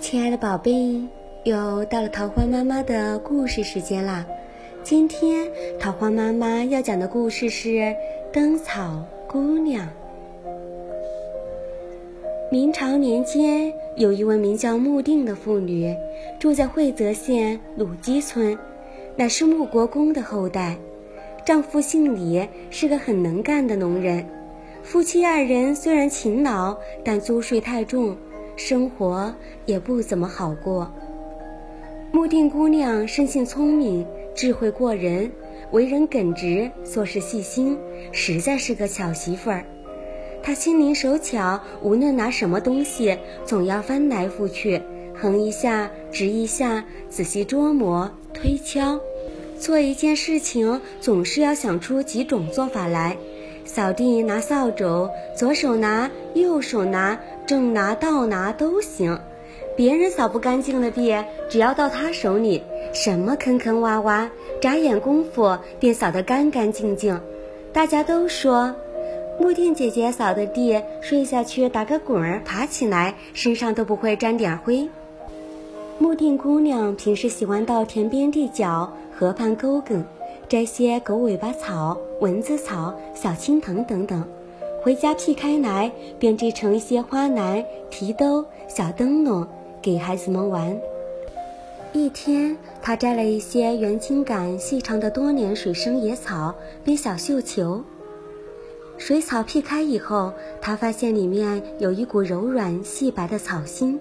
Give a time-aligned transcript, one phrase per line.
[0.00, 1.02] 亲爱的宝贝，
[1.42, 4.24] 又到了桃花妈妈的故事时间啦！
[4.84, 7.68] 今天桃花妈妈要讲的故事是
[8.32, 9.86] 《灯草姑娘》。
[12.50, 15.94] 明朝年间，有一位名叫穆定的妇女，
[16.38, 18.56] 住在惠泽县鲁基村，
[19.16, 20.76] 乃是穆国公的后代。
[21.44, 24.24] 丈夫姓李，是个很能干的农人。
[24.84, 28.16] 夫妻二人虽然勤劳，但租税太重。
[28.58, 29.32] 生活
[29.66, 30.92] 也不怎么好过。
[32.10, 35.30] 穆定姑娘生性聪明，智慧过人，
[35.70, 37.78] 为人耿直，做事细心，
[38.10, 39.64] 实在是个巧媳妇儿。
[40.42, 44.82] 她心灵手巧，无论拿什么东西，总要翻来覆去，
[45.14, 48.98] 横一下，直一下，仔细琢磨推敲。
[49.56, 53.16] 做一件事情，总是要想出几种做法来。
[53.68, 57.16] 扫地拿扫帚，左手拿，右手拿。
[57.46, 59.18] 正拿倒拿都行，
[59.74, 62.62] 别人扫不干净的地，只要到他手里，
[62.92, 64.28] 什么坑坑洼洼，
[64.60, 67.18] 眨眼功夫便扫得干干净净。
[67.72, 68.74] 大家都说，
[69.40, 74.86] 木定姐姐扫的地，睡下去打个滚儿，爬起来身上都不会沾点灰。
[75.98, 80.02] 木定姑娘平时喜欢到田边地角、河畔沟埂，
[80.48, 84.24] 摘些狗尾巴草、蚊子草、小青藤等等。
[84.82, 89.46] 回家劈开来，编织成一些花篮、提兜、小灯笼，
[89.82, 90.74] 给孩子们玩。
[91.92, 97.82] 一天，他摘了一些圆茎杆细长的多年水生野草，编小绣球。
[98.96, 104.00] 水草劈开以后，他发现里面有一股柔软细白的草心。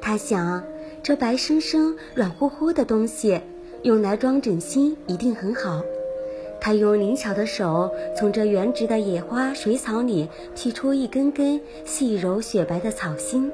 [0.00, 0.62] 他想，
[1.02, 3.40] 这白生生、软乎乎的东西，
[3.84, 5.82] 用来装枕芯一定很好。
[6.58, 10.26] 他用灵巧的手从这原植的野花水草里
[10.56, 13.52] 剔出一根根细柔雪白的草芯，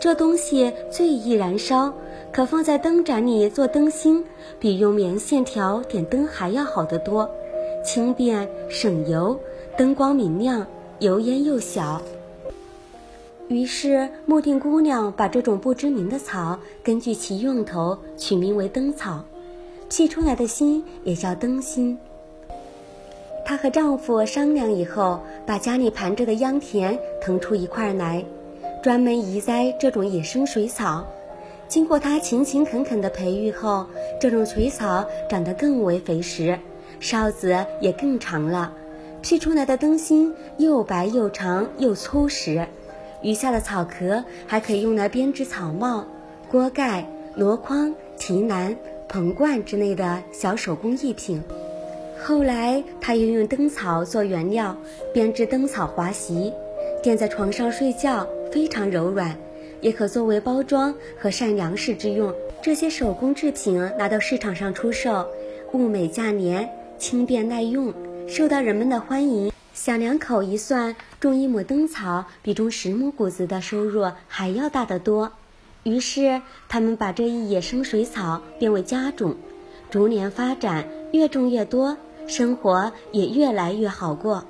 [0.00, 1.92] 这东西最易燃烧，
[2.32, 4.24] 可放在灯盏里做灯芯，
[4.58, 7.28] 比用棉线条点灯还要好得多，
[7.84, 9.38] 轻便省油，
[9.76, 10.66] 灯光明亮，
[11.00, 12.00] 油烟又小。
[13.48, 19.22] 于是木定姑娘把这种不知名的草，根据其用头取名为灯草，
[19.90, 21.98] 辟出来的心也叫灯芯。
[23.44, 28.24] 她和丈夫商量以后，把家里盘着的秧田腾出一块来，
[28.82, 31.04] 专门移栽这种野生水草。
[31.68, 33.84] 经过她勤勤恳恳的培育后，
[34.20, 36.58] 这种水草长得更为肥实，
[37.00, 38.72] 梢子也更长了。
[39.20, 42.66] 辟出来的灯芯又白又长又粗实，
[43.22, 46.06] 余下的草壳还可以用来编织草帽、
[46.48, 47.04] 锅盖、
[47.36, 48.74] 箩筐、提篮、
[49.10, 51.42] 盆罐之类的小手工艺品。
[52.22, 54.76] 后来，他又用灯草做原料，
[55.12, 56.52] 编织灯草滑席，
[57.02, 59.36] 垫在床上睡觉，非常柔软，
[59.80, 62.32] 也可作为包装和晒粮食之用。
[62.62, 65.26] 这些手工制品拿到市场上出售，
[65.72, 67.92] 物美价廉，轻便耐用，
[68.28, 69.50] 受到人们的欢迎。
[69.74, 75.32] 小两口一算，种一亩灯草比种十亩谷子的收入还要大得多。
[75.82, 79.34] 于是，他们把这一野生水草变为家种，
[79.90, 81.96] 逐年发展，越种越多。
[82.26, 84.44] 生活也越来越好过。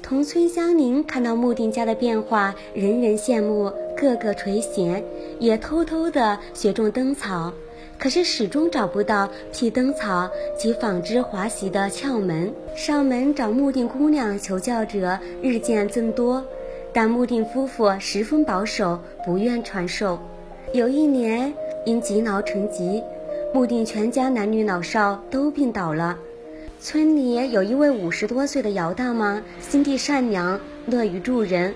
[0.00, 5.02] 同村乡邻看到木定家的变化，人人羡慕，个个垂涎，
[5.38, 7.52] 也偷偷的学种灯草，
[7.98, 12.50] 可是始终找不到辟灯草及纺织华席的窍门。
[12.74, 16.42] 上门找木定姑娘求教者日渐增多，
[16.92, 20.18] 但穆定夫妇十分保守，不愿传授。
[20.72, 21.52] 有一年，
[21.84, 23.02] 因急劳成疾，
[23.54, 26.18] 穆定全家男女老少都病倒了。
[26.80, 31.74] 村里有一位五十多岁的姚大妈，心地善良，乐于助人。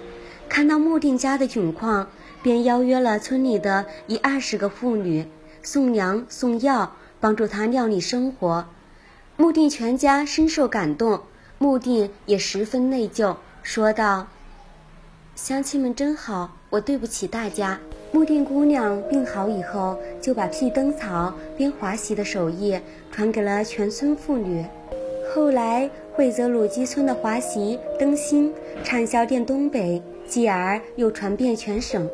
[0.48, 2.08] 看到穆定家的窘况，
[2.42, 5.26] 便邀约了村里的一二十个妇女，
[5.62, 8.66] 送粮送药，帮助他料理生活。
[9.36, 11.22] 穆定全家深受感动，
[11.58, 14.28] 穆定也十分内疚，说道
[15.34, 17.80] ：“乡亲们真好，我对不起大家。”
[18.12, 22.78] 穆定姑娘病好以后，就把辟灯草、编华席的手艺
[23.10, 24.62] 传给了全村妇女。
[25.34, 28.52] 后来，惠泽鲁基村的华席灯芯
[28.84, 32.06] 畅销遍东北，继而又传遍全省，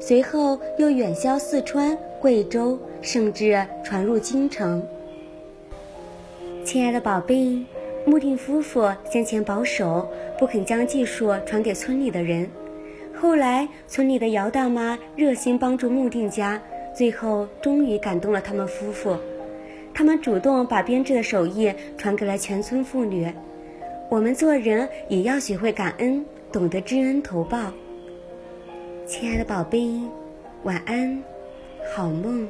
[0.00, 4.82] 随后又远销四川、贵州，甚至传入京城。
[6.64, 7.62] 亲爱的宝贝，
[8.06, 10.08] 穆定夫妇先前保守，
[10.38, 12.48] 不肯将技术传给村里的人。
[13.22, 16.60] 后来，村里的姚大妈热心帮助穆定家，
[16.92, 19.16] 最后终于感动了他们夫妇。
[19.94, 23.32] 他们主动把编织的手艺传给了全村妇女。
[24.10, 27.72] 我们做人也要学会感恩，懂得知恩图报。
[29.06, 30.00] 亲爱的宝贝，
[30.64, 31.22] 晚安，
[31.94, 32.48] 好梦。